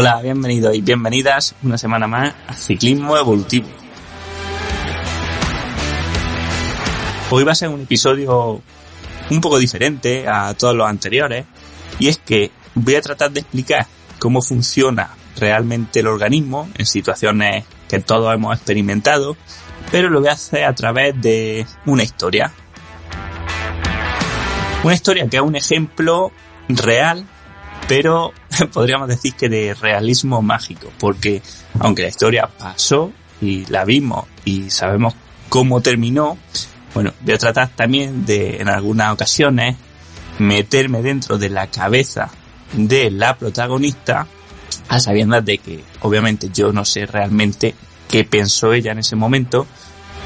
[0.00, 3.66] Hola, bienvenidos y bienvenidas una semana más a Ciclismo Evolutivo.
[7.30, 8.62] Hoy va a ser un episodio
[9.28, 11.46] un poco diferente a todos los anteriores
[11.98, 13.88] y es que voy a tratar de explicar
[14.20, 19.36] cómo funciona realmente el organismo en situaciones que todos hemos experimentado,
[19.90, 22.52] pero lo voy a hacer a través de una historia.
[24.84, 26.30] Una historia que es un ejemplo
[26.68, 27.26] real,
[27.88, 28.32] pero
[28.72, 31.42] podríamos decir que de realismo mágico, porque
[31.80, 35.14] aunque la historia pasó y la vimos y sabemos
[35.48, 36.38] cómo terminó,
[36.94, 39.76] bueno, voy a tratar también de, en algunas ocasiones,
[40.38, 42.30] meterme dentro de la cabeza
[42.72, 44.26] de la protagonista
[44.88, 47.74] a sabiendas de que obviamente yo no sé realmente
[48.08, 49.66] qué pensó ella en ese momento,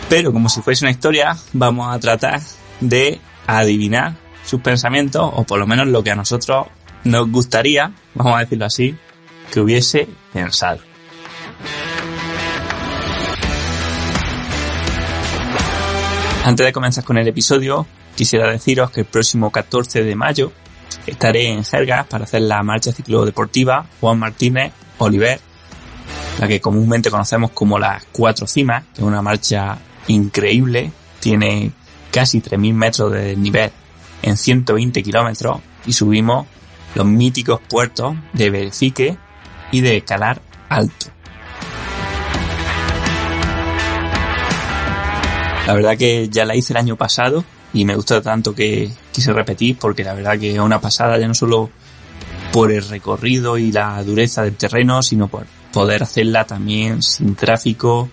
[0.09, 2.41] pero como si fuese una historia, vamos a tratar
[2.81, 6.67] de adivinar sus pensamientos o por lo menos lo que a nosotros
[7.05, 8.95] nos gustaría, vamos a decirlo así,
[9.51, 10.81] que hubiese pensado.
[16.45, 17.87] Antes de comenzar con el episodio,
[18.17, 20.53] quisiera deciros que el próximo 14 de mayo
[21.07, 25.39] estaré en Jergas para hacer la marcha ciclodeportiva Juan Martínez Oliver,
[26.41, 31.71] la que comúnmente conocemos como las Cuatro Cimas, que es una marcha increíble, tiene
[32.11, 33.71] casi 3.000 metros de nivel
[34.23, 36.47] en 120 kilómetros y subimos
[36.95, 39.17] los míticos puertos de Belfique
[39.71, 41.07] y de Calar Alto.
[45.67, 49.33] La verdad que ya la hice el año pasado y me gustó tanto que quise
[49.33, 51.71] repetir porque la verdad que es una pasada ya no solo
[52.53, 58.11] por el recorrido y la dureza del terreno, sino por poder hacerla también sin tráfico,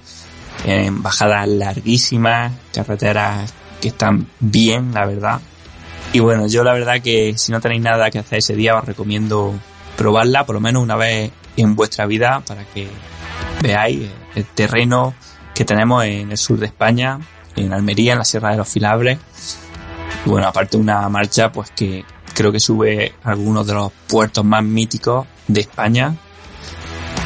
[0.64, 5.42] en bajadas larguísimas, carreteras que están bien, la verdad.
[6.12, 8.84] Y bueno, yo la verdad que si no tenéis nada que hacer ese día os
[8.84, 9.54] recomiendo
[9.96, 12.88] probarla por lo menos una vez en vuestra vida para que
[13.62, 15.14] veáis el terreno
[15.54, 17.20] que tenemos en el sur de España,
[17.56, 19.20] en Almería, en la Sierra de los Filabres.
[20.26, 22.04] Bueno, aparte una marcha pues que
[22.34, 26.16] creo que sube algunos de los puertos más míticos de España.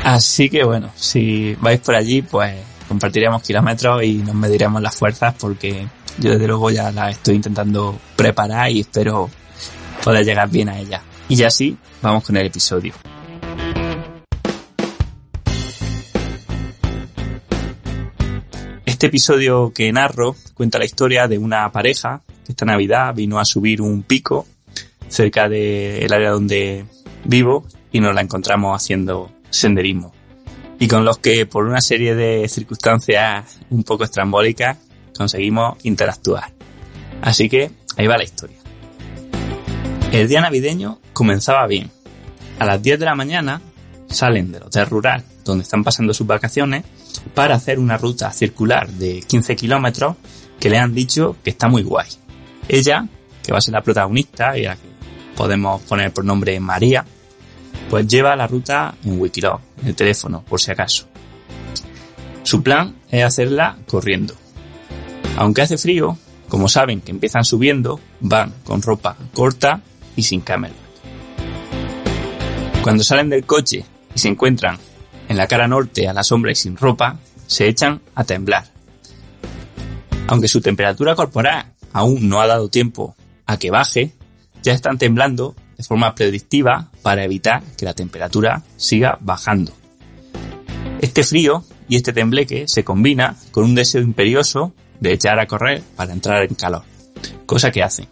[0.03, 2.53] Así que bueno, si vais por allí pues
[2.89, 5.87] compartiremos kilómetros y nos mediremos las fuerzas porque
[6.19, 9.29] yo desde luego ya la estoy intentando preparar y espero
[10.03, 11.01] poder llegar bien a ella.
[11.27, 12.93] Y ya sí, vamos con el episodio.
[18.85, 23.45] Este episodio que narro cuenta la historia de una pareja que esta Navidad vino a
[23.45, 24.45] subir un pico
[25.07, 26.85] cerca del área donde
[27.25, 30.13] vivo y nos la encontramos haciendo senderismo.
[30.79, 34.77] Y con los que por una serie de circunstancias un poco estrambólicas
[35.17, 36.51] conseguimos interactuar.
[37.21, 38.57] Así que ahí va la historia.
[40.11, 41.89] El día navideño comenzaba bien.
[42.59, 43.61] A las 10 de la mañana
[44.09, 46.83] salen del hotel rural donde están pasando sus vacaciones
[47.33, 50.15] para hacer una ruta circular de 15 kilómetros
[50.59, 52.07] que le han dicho que está muy guay.
[52.67, 53.07] Ella,
[53.43, 54.87] que va a ser la protagonista y a la que
[55.35, 57.05] podemos poner por nombre María,
[57.89, 61.07] pues lleva la ruta en Wikiloc, en el teléfono, por si acaso.
[62.43, 64.35] Su plan es hacerla corriendo.
[65.35, 66.17] Aunque hace frío,
[66.47, 69.81] como saben que empiezan subiendo, van con ropa corta
[70.15, 70.73] y sin cámara.
[72.83, 74.77] Cuando salen del coche y se encuentran
[75.29, 77.17] en la cara norte a la sombra y sin ropa,
[77.47, 78.65] se echan a temblar.
[80.27, 83.15] Aunque su temperatura corporal aún no ha dado tiempo
[83.45, 84.13] a que baje,
[84.61, 89.73] ya están temblando de forma predictiva para evitar que la temperatura siga bajando.
[91.01, 95.81] Este frío y este tembleque se combina con un deseo imperioso de echar a correr
[95.95, 96.83] para entrar en calor,
[97.45, 98.07] cosa que hacen.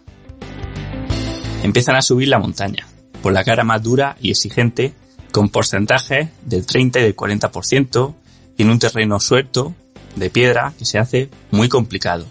[1.62, 2.86] Empiezan a subir la montaña,
[3.22, 4.92] por la cara más dura y exigente,
[5.30, 8.14] con porcentajes del 30 y del 40%,
[8.56, 9.74] y en un terreno suelto,
[10.16, 12.26] de piedra, que se hace muy complicado.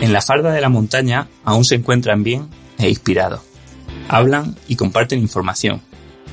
[0.00, 2.48] En la falda de la montaña aún se encuentran bien
[2.78, 3.40] e inspirados.
[4.08, 5.80] Hablan y comparten información.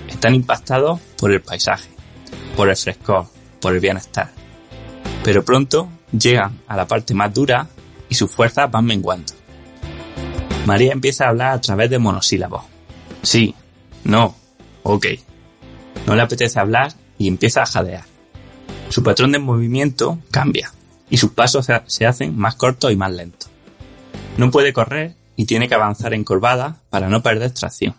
[0.10, 1.90] Están impactados por el paisaje,
[2.56, 3.28] por el frescor,
[3.62, 4.32] por el bienestar.
[5.24, 7.68] Pero pronto llegan a la parte más dura
[8.10, 9.34] y sus fuerzas van menguando.
[10.66, 12.64] María empieza a hablar a través de monosílabos.
[13.24, 13.56] Sí,
[14.04, 14.36] no,
[14.84, 15.08] ok.
[16.06, 18.04] No le apetece hablar y empieza a jadear.
[18.90, 20.72] Su patrón de movimiento cambia
[21.10, 23.50] y sus pasos se hacen más cortos y más lentos.
[24.38, 27.96] No puede correr y tiene que avanzar encorvada para no perder tracción.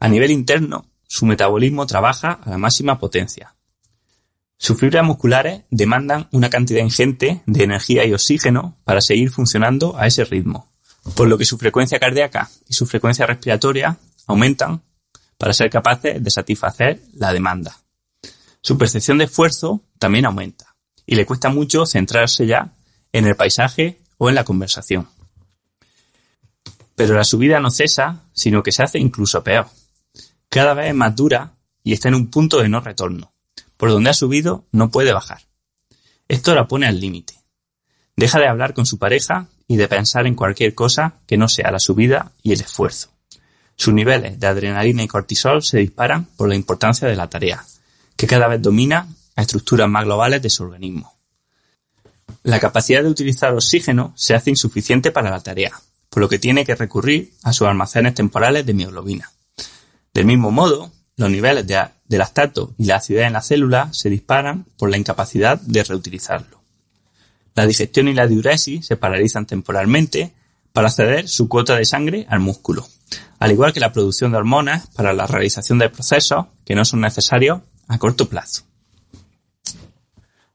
[0.00, 3.54] A nivel interno, su metabolismo trabaja a la máxima potencia,
[4.64, 10.06] sus fibras musculares demandan una cantidad ingente de energía y oxígeno para seguir funcionando a
[10.06, 10.72] ese ritmo,
[11.14, 14.80] por lo que su frecuencia cardíaca y su frecuencia respiratoria aumentan
[15.36, 17.76] para ser capaces de satisfacer la demanda.
[18.62, 20.74] Su percepción de esfuerzo también aumenta
[21.04, 22.72] y le cuesta mucho centrarse ya
[23.12, 25.10] en el paisaje o en la conversación.
[26.94, 29.68] Pero la subida no cesa, sino que se hace incluso peor.
[30.48, 31.52] Cada vez es más dura
[31.82, 33.33] y está en un punto de no retorno.
[33.76, 35.42] Por donde ha subido no puede bajar.
[36.28, 37.34] Esto la pone al límite.
[38.16, 41.70] Deja de hablar con su pareja y de pensar en cualquier cosa que no sea
[41.70, 43.10] la subida y el esfuerzo.
[43.76, 47.64] Sus niveles de adrenalina y cortisol se disparan por la importancia de la tarea,
[48.16, 51.12] que cada vez domina a estructuras más globales de su organismo.
[52.44, 55.72] La capacidad de utilizar oxígeno se hace insuficiente para la tarea,
[56.08, 59.32] por lo que tiene que recurrir a sus almacenes temporales de mioglobina.
[60.12, 64.66] Del mismo modo, los niveles de, lactato y la acidez en la célula se disparan
[64.76, 66.62] por la incapacidad de reutilizarlo.
[67.54, 70.32] La digestión y la diuresis se paralizan temporalmente
[70.72, 72.86] para ceder su cuota de sangre al músculo,
[73.38, 77.00] al igual que la producción de hormonas para la realización de procesos que no son
[77.00, 78.64] necesarios a corto plazo.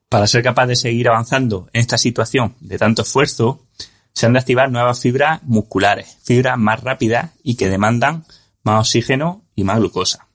[0.09, 3.65] Para ser capaz de seguir avanzando en esta situación de tanto esfuerzo,
[4.13, 8.25] se han de activar nuevas fibras musculares, fibras más rápidas y que demandan
[8.63, 10.28] más oxígeno y más glucosa.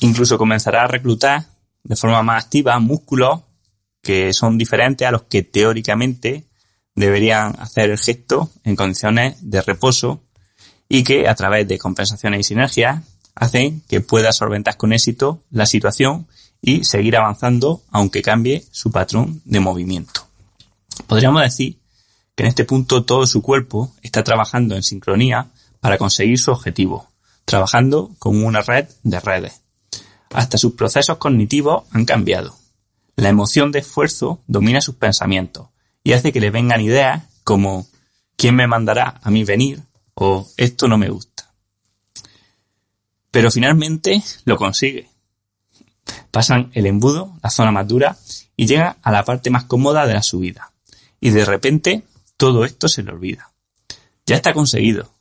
[0.00, 1.46] Incluso comenzará a reclutar
[1.82, 3.40] de forma más activa músculos
[4.02, 6.46] que son diferentes a los que teóricamente
[6.94, 10.22] deberían hacer el gesto en condiciones de reposo
[10.88, 13.02] y que a través de compensaciones y sinergias
[13.34, 16.26] hacen que pueda solventar con éxito la situación
[16.60, 20.26] y seguir avanzando aunque cambie su patrón de movimiento.
[21.06, 21.78] Podríamos decir
[22.34, 25.48] que en este punto todo su cuerpo está trabajando en sincronía
[25.80, 27.10] para conseguir su objetivo,
[27.44, 29.65] trabajando con una red de redes.
[30.32, 32.56] Hasta sus procesos cognitivos han cambiado.
[33.16, 35.68] La emoción de esfuerzo domina sus pensamientos
[36.04, 37.86] y hace que le vengan ideas como
[38.36, 39.82] ¿quién me mandará a mí venir?
[40.16, 41.52] o esto no me gusta.
[43.30, 45.10] Pero finalmente lo consigue.
[46.30, 48.16] Pasan el embudo, la zona más dura,
[48.56, 50.72] y llega a la parte más cómoda de la subida.
[51.20, 52.02] Y de repente
[52.36, 53.52] todo esto se le olvida.
[54.24, 55.12] Ya está conseguido.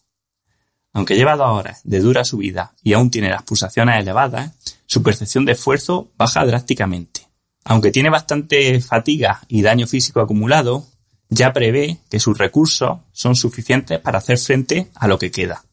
[0.95, 4.53] Aunque lleva dos horas de dura subida y aún tiene las pulsaciones elevadas,
[4.85, 7.27] su percepción de esfuerzo baja drásticamente.
[7.65, 10.85] Aunque tiene bastante fatiga y daño físico acumulado,
[11.27, 15.65] ya prevé que sus recursos son suficientes para hacer frente a lo que queda.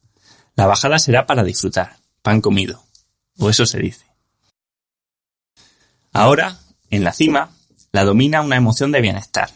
[0.56, 2.82] La bajada será para disfrutar, pan comido,
[3.38, 4.06] o eso se dice.
[6.12, 6.58] Ahora,
[6.90, 7.50] en la cima,
[7.92, 9.50] la domina una emoción de bienestar,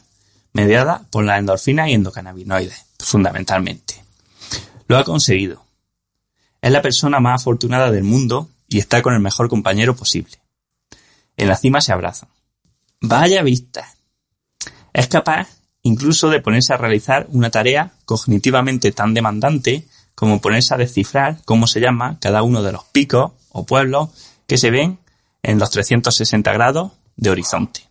[0.53, 4.06] mediada por la endorfina y endocannabinoides, fundamentalmente.
[4.89, 5.65] Lo ha conseguido.
[6.61, 10.39] Es la persona más afortunada del mundo y está con el mejor compañero posible.
[11.37, 12.29] En la cima se abrazan.
[13.01, 13.95] Vaya vista.
[14.93, 15.49] Es capaz
[15.83, 21.67] incluso de ponerse a realizar una tarea cognitivamente tan demandante como ponerse a descifrar cómo
[21.67, 24.11] se llama cada uno de los picos o pueblos
[24.47, 24.99] que se ven
[25.43, 27.83] en los 360 grados de horizonte.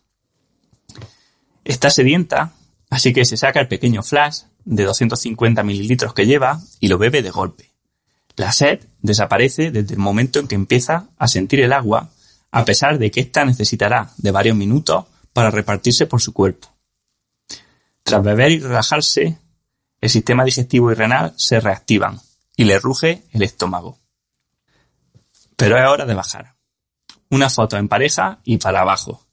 [1.63, 2.51] Está sedienta,
[2.89, 7.21] así que se saca el pequeño flash de 250 mililitros que lleva y lo bebe
[7.21, 7.71] de golpe.
[8.35, 12.09] La sed desaparece desde el momento en que empieza a sentir el agua,
[12.51, 16.73] a pesar de que ésta necesitará de varios minutos para repartirse por su cuerpo.
[18.03, 19.39] Tras beber y relajarse,
[20.01, 22.19] el sistema digestivo y renal se reactivan
[22.55, 23.99] y le ruge el estómago.
[25.55, 26.55] Pero es hora de bajar.
[27.29, 29.25] Una foto en pareja y para abajo.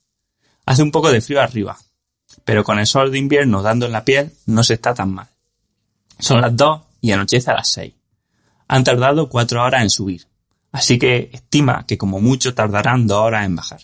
[0.65, 1.77] Hace un poco de frío arriba,
[2.45, 5.27] pero con el sol de invierno dando en la piel no se está tan mal.
[6.19, 7.93] Son las dos y anochece a las seis.
[8.67, 10.27] Han tardado cuatro horas en subir,
[10.71, 13.81] así que estima que como mucho tardarán dos horas en bajar.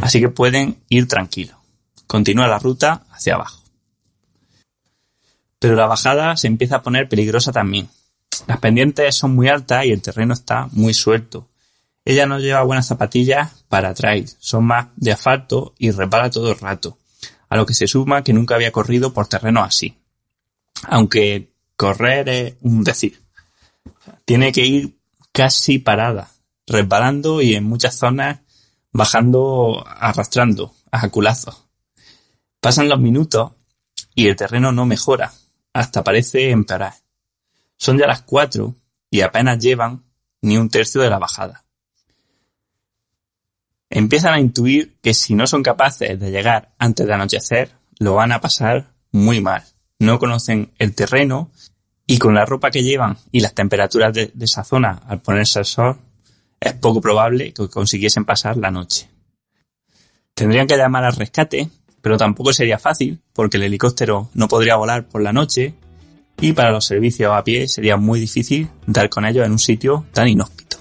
[0.00, 1.56] Así que pueden ir tranquilos.
[2.06, 3.62] Continúa la ruta hacia abajo.
[5.58, 7.88] Pero la bajada se empieza a poner peligrosa también.
[8.46, 11.48] Las pendientes son muy altas y el terreno está muy suelto.
[12.04, 16.58] Ella no lleva buenas zapatillas para trail, son más de asfalto y repara todo el
[16.58, 16.96] rato,
[17.48, 19.98] a lo que se suma que nunca había corrido por terreno así.
[20.84, 23.22] Aunque correr es un decir.
[24.24, 24.98] Tiene que ir
[25.32, 26.30] casi parada,
[26.66, 28.40] resbalando y en muchas zonas
[28.92, 31.64] bajando arrastrando a culazos.
[32.60, 33.52] Pasan los minutos
[34.14, 35.32] y el terreno no mejora,
[35.72, 36.94] hasta parece empeorar.
[37.76, 38.74] Son ya las cuatro
[39.10, 40.04] y apenas llevan
[40.42, 41.64] ni un tercio de la bajada.
[43.90, 48.32] Empiezan a intuir que si no son capaces de llegar antes de anochecer, lo van
[48.32, 49.64] a pasar muy mal.
[49.98, 51.50] No conocen el terreno
[52.06, 55.64] y con la ropa que llevan y las temperaturas de, esa zona al ponerse al
[55.64, 55.98] sol,
[56.60, 59.08] es poco probable que consiguiesen pasar la noche.
[60.34, 65.06] Tendrían que llamar al rescate pero tampoco sería fácil porque el helicóptero no podría volar
[65.08, 65.74] por la noche
[66.40, 70.06] y para los servicios a pie sería muy difícil dar con ellos en un sitio
[70.12, 70.78] tan inhóspito.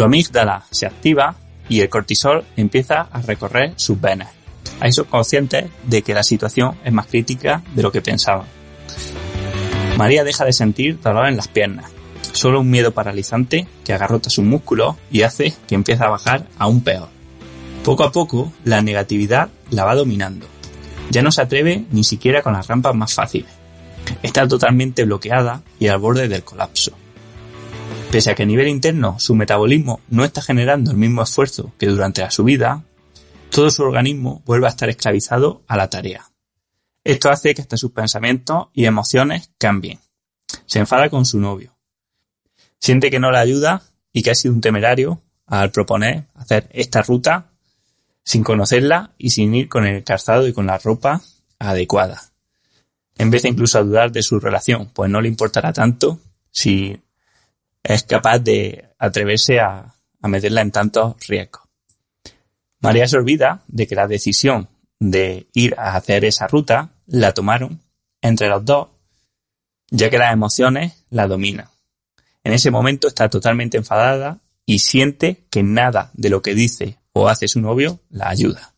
[0.00, 1.34] Su amígdala se activa
[1.68, 4.30] y el cortisol empieza a recorrer sus venas.
[4.80, 8.46] Ahí son conscientes de que la situación es más crítica de lo que pensaban.
[9.98, 11.90] María deja de sentir dolor en las piernas,
[12.32, 16.80] solo un miedo paralizante que agarrota sus músculos y hace que empiece a bajar aún
[16.80, 17.10] peor.
[17.84, 20.46] Poco a poco, la negatividad la va dominando.
[21.10, 23.50] Ya no se atreve ni siquiera con las rampas más fáciles.
[24.22, 26.92] Está totalmente bloqueada y al borde del colapso.
[28.10, 31.86] Pese a que a nivel interno su metabolismo no está generando el mismo esfuerzo que
[31.86, 32.82] durante la subida,
[33.50, 36.28] todo su organismo vuelve a estar esclavizado a la tarea.
[37.04, 40.00] Esto hace que hasta sus pensamientos y emociones cambien.
[40.66, 41.78] Se enfada con su novio.
[42.80, 47.02] Siente que no le ayuda y que ha sido un temerario al proponer hacer esta
[47.02, 47.52] ruta
[48.24, 51.22] sin conocerla y sin ir con el calzado y con la ropa
[51.60, 52.20] adecuada.
[53.18, 56.18] Empieza incluso a dudar de su relación, pues no le importará tanto
[56.50, 57.00] si
[57.82, 61.62] es capaz de atreverse a, meterla en tantos riesgos.
[62.80, 64.68] María se olvida de que la decisión
[64.98, 67.80] de ir a hacer esa ruta la tomaron
[68.20, 68.88] entre los dos,
[69.90, 71.68] ya que las emociones la dominan.
[72.44, 77.28] En ese momento está totalmente enfadada y siente que nada de lo que dice o
[77.28, 78.74] hace su novio la ayuda.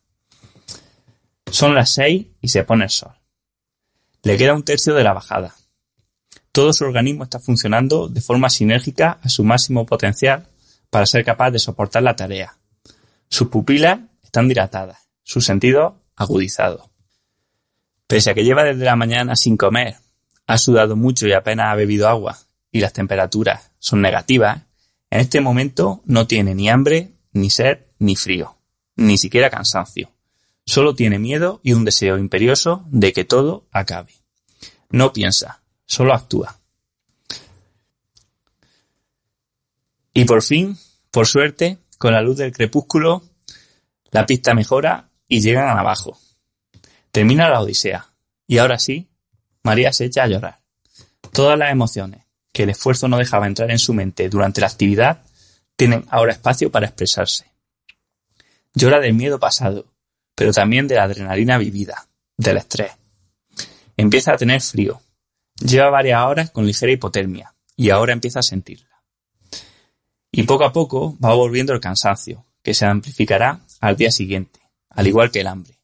[1.51, 3.13] Son las seis y se pone el sol.
[4.23, 5.55] Le queda un tercio de la bajada.
[6.53, 10.47] Todo su organismo está funcionando de forma sinérgica a su máximo potencial
[10.91, 12.59] para ser capaz de soportar la tarea.
[13.27, 16.91] Sus pupilas están dilatadas, sus sentidos agudizados.
[18.05, 19.95] Pese a que lleva desde la mañana sin comer,
[20.45, 22.37] ha sudado mucho y apenas ha bebido agua,
[22.71, 24.61] y las temperaturas son negativas,
[25.09, 28.59] en este momento no tiene ni hambre, ni sed, ni frío,
[28.95, 30.11] ni siquiera cansancio.
[30.67, 34.13] Solo tiene miedo y un deseo imperioso de que todo acabe.
[34.91, 36.59] No piensa, solo actúa.
[40.13, 40.77] Y por fin,
[41.11, 43.23] por suerte, con la luz del crepúsculo,
[44.11, 46.19] la pista mejora y llegan abajo.
[47.11, 48.07] Termina la odisea.
[48.47, 49.07] Y ahora sí,
[49.63, 50.59] María se echa a llorar.
[51.31, 55.23] Todas las emociones que el esfuerzo no dejaba entrar en su mente durante la actividad
[55.75, 57.51] tienen ahora espacio para expresarse.
[58.75, 59.85] Llora del miedo pasado,
[60.35, 62.91] pero también de la adrenalina vivida, del estrés.
[63.97, 65.01] Empieza a tener frío,
[65.59, 69.03] Lleva varias horas con ligera hipotermia y ahora empieza a sentirla.
[70.31, 75.07] Y poco a poco va volviendo el cansancio, que se amplificará al día siguiente, al
[75.07, 75.79] igual que el hambre.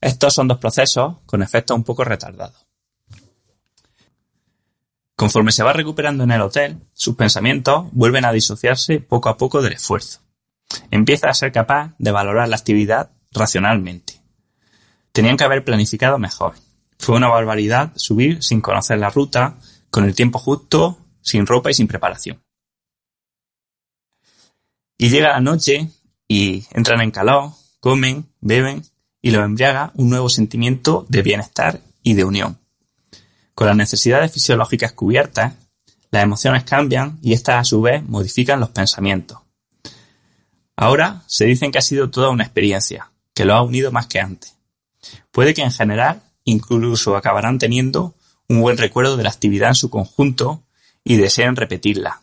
[0.00, 2.66] Estos son dos procesos con efectos un poco retardados.
[5.14, 9.60] Conforme se va recuperando en el hotel, sus pensamientos vuelven a disociarse poco a poco
[9.60, 10.20] del esfuerzo.
[10.90, 14.14] Empieza a ser capaz de valorar la actividad racionalmente.
[15.12, 16.54] Tenían que haber planificado mejor,
[16.98, 19.58] fue una barbaridad subir sin conocer la ruta,
[19.90, 22.42] con el tiempo justo, sin ropa y sin preparación.
[24.98, 25.90] Y llega la noche
[26.26, 28.82] y entran en calor, comen, beben
[29.22, 32.58] y lo embriaga un nuevo sentimiento de bienestar y de unión.
[33.54, 35.54] Con las necesidades fisiológicas cubiertas,
[36.10, 39.38] las emociones cambian y estas a su vez modifican los pensamientos.
[40.76, 44.20] Ahora se dicen que ha sido toda una experiencia, que lo ha unido más que
[44.20, 44.54] antes.
[45.30, 48.14] Puede que en general incluso acabarán teniendo
[48.48, 50.64] un buen recuerdo de la actividad en su conjunto
[51.04, 52.22] y desean repetirla,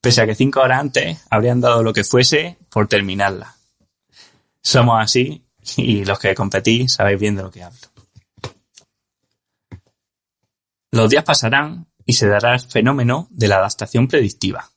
[0.00, 3.56] pese a que cinco horas antes habrían dado lo que fuese por terminarla.
[4.60, 5.44] Somos así
[5.76, 7.78] y los que competís sabéis bien de lo que hablo.
[10.90, 14.70] Los días pasarán y se dará el fenómeno de la adaptación predictiva.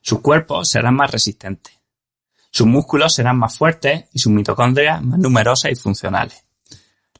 [0.00, 1.74] Sus cuerpos serán más resistentes.
[2.50, 6.45] Sus músculos serán más fuertes y sus mitocondrias más numerosas y funcionales.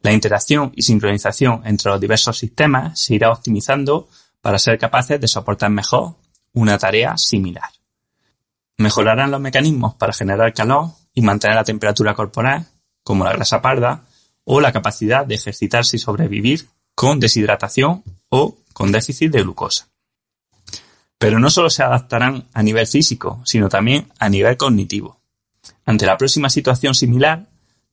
[0.07, 4.09] La interacción y sincronización entre los diversos sistemas se irá optimizando
[4.41, 6.15] para ser capaces de soportar mejor
[6.53, 7.71] una tarea similar.
[8.77, 12.69] Mejorarán los mecanismos para generar calor y mantener la temperatura corporal,
[13.03, 14.05] como la grasa parda,
[14.45, 19.89] o la capacidad de ejercitarse y sobrevivir con deshidratación o con déficit de glucosa.
[21.19, 25.21] Pero no solo se adaptarán a nivel físico, sino también a nivel cognitivo.
[25.85, 27.49] Ante la próxima situación similar,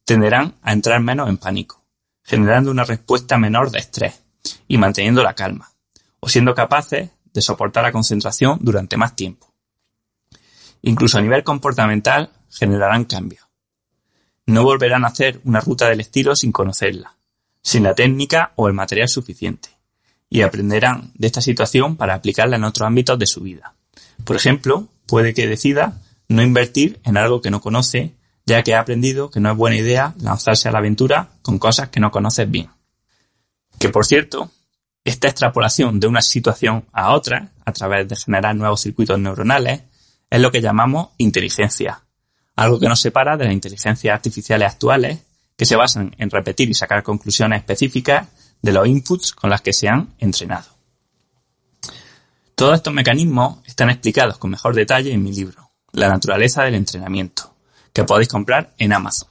[0.05, 1.82] tenderán a entrar menos en pánico
[2.23, 4.21] generando una respuesta menor de estrés
[4.67, 5.71] y manteniendo la calma,
[6.19, 9.53] o siendo capaces de soportar la concentración durante más tiempo.
[10.81, 13.45] Incluso a nivel comportamental generarán cambios.
[14.45, 17.15] No volverán a hacer una ruta del estilo sin conocerla,
[17.61, 19.69] sin la técnica o el material suficiente,
[20.29, 23.75] y aprenderán de esta situación para aplicarla en otros ámbitos de su vida.
[24.23, 28.13] Por ejemplo, puede que decida no invertir en algo que no conoce
[28.45, 31.89] ya que ha aprendido que no es buena idea lanzarse a la aventura con cosas
[31.89, 32.69] que no conoces bien.
[33.79, 34.51] Que por cierto,
[35.03, 39.81] esta extrapolación de una situación a otra, a través de generar nuevos circuitos neuronales,
[40.29, 42.03] es lo que llamamos inteligencia,
[42.55, 45.19] algo que nos separa de las inteligencias artificiales actuales
[45.55, 48.27] que se basan en repetir y sacar conclusiones específicas
[48.61, 50.73] de los inputs con las que se han entrenado.
[52.55, 57.52] Todos estos mecanismos están explicados con mejor detalle en mi libro, La naturaleza del entrenamiento,
[57.93, 59.29] que podéis comprar en Amazon.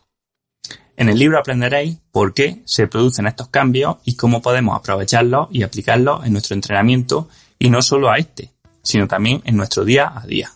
[0.96, 5.62] En el libro aprenderéis por qué se producen estos cambios y cómo podemos aprovecharlos y
[5.62, 7.28] aplicarlos en nuestro entrenamiento
[7.58, 8.52] y no solo a este,
[8.82, 10.52] sino también en nuestro día a día.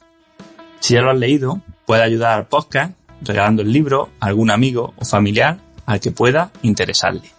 [0.79, 4.95] Si ya lo has leído, puede ayudar al podcast regalando el libro a algún amigo
[4.97, 7.33] o familiar al que pueda interesarle.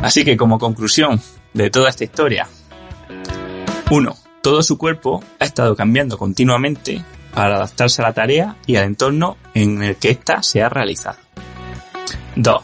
[0.00, 1.20] Así que como conclusión
[1.52, 2.48] de toda esta historia,
[3.90, 4.16] 1.
[4.42, 7.02] Todo su cuerpo ha estado cambiando continuamente
[7.32, 11.16] para adaptarse a la tarea y al entorno en el que ésta se ha realizado.
[12.36, 12.62] 2.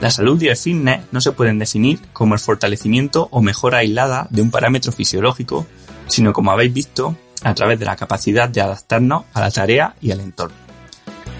[0.00, 4.28] La salud y el fitness no se pueden definir como el fortalecimiento o mejora aislada
[4.30, 5.66] de un parámetro fisiológico,
[6.06, 10.12] sino como habéis visto, a través de la capacidad de adaptarnos a la tarea y
[10.12, 10.56] al entorno.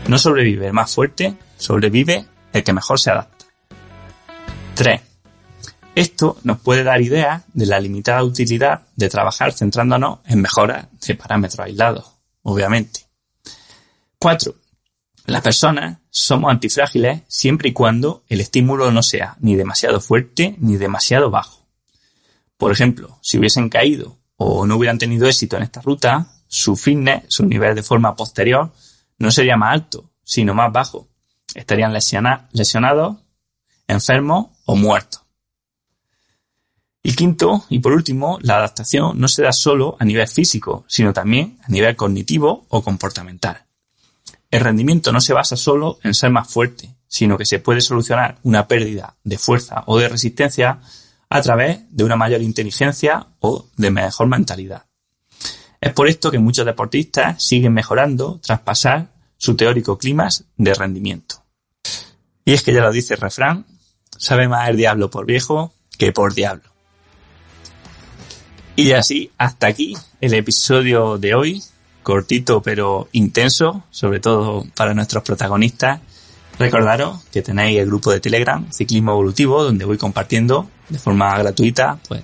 [0.08, 3.44] No sobrevive el más fuerte, sobrevive el que mejor se adapta.
[4.74, 5.09] 3.
[5.94, 11.14] Esto nos puede dar idea de la limitada utilidad de trabajar centrándonos en mejoras de
[11.16, 13.06] parámetros aislados, obviamente.
[14.18, 14.54] 4.
[15.26, 20.76] Las personas somos antifrágiles siempre y cuando el estímulo no sea ni demasiado fuerte ni
[20.76, 21.66] demasiado bajo.
[22.56, 27.24] Por ejemplo, si hubiesen caído o no hubieran tenido éxito en esta ruta, su fitness,
[27.28, 28.72] su nivel de forma posterior,
[29.18, 31.08] no sería más alto, sino más bajo.
[31.54, 33.16] Estarían lesionados,
[33.86, 35.19] enfermos o muertos.
[37.20, 41.58] Quinto, y por último, la adaptación no se da solo a nivel físico, sino también
[41.62, 43.66] a nivel cognitivo o comportamental.
[44.50, 48.38] El rendimiento no se basa solo en ser más fuerte, sino que se puede solucionar
[48.42, 50.80] una pérdida de fuerza o de resistencia
[51.28, 54.86] a través de una mayor inteligencia o de mejor mentalidad.
[55.78, 61.44] Es por esto que muchos deportistas siguen mejorando tras pasar su teórico clima de rendimiento.
[62.46, 63.66] Y es que ya lo dice el refrán,
[64.16, 66.69] sabe más el diablo por viejo que por diablo.
[68.80, 71.62] Y así, hasta aquí el episodio de hoy,
[72.02, 76.00] cortito pero intenso, sobre todo para nuestros protagonistas.
[76.58, 81.98] Recordaros que tenéis el grupo de Telegram Ciclismo Evolutivo, donde voy compartiendo de forma gratuita
[82.08, 82.22] pues,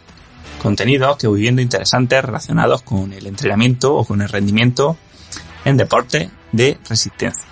[0.63, 4.97] contenidos que voy viendo interesantes relacionados con el entrenamiento o con el rendimiento
[5.67, 7.45] en deporte de resistencia.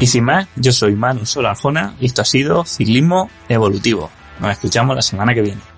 [0.00, 4.10] Y sin más, yo soy Manu Solarjona y esto ha sido Ciclismo Evolutivo.
[4.38, 5.77] Nos escuchamos la semana que viene.